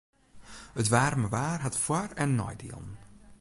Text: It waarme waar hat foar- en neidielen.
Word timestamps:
It 0.81 0.87
waarme 0.93 1.27
waar 1.35 1.59
hat 1.65 1.77
foar- 1.83 2.13
en 2.23 2.35
neidielen. 2.39 2.89